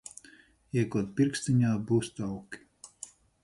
[0.81, 2.65] Iekod pirkstiņā, būs tauki.